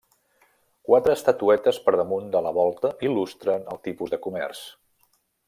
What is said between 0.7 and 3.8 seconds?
Quatre estatuetes per damunt de la volta il·lustren